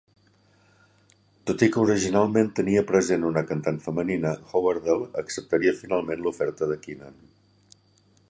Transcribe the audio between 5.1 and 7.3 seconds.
acceptaria finalment l'oferta de Keenan.